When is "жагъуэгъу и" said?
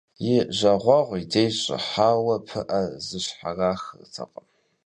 0.57-1.23